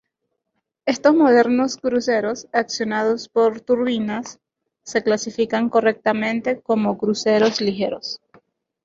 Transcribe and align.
Estos 0.87 1.13
modernos 1.13 1.77
cruceros, 1.77 2.47
accionados 2.53 3.29
por 3.29 3.61
turbinas, 3.61 4.39
se 4.81 5.03
clasifican 5.03 5.69
correctamente 5.69 6.59
como 6.59 6.97
cruceros 6.97 7.61
ligeros. 7.61 8.19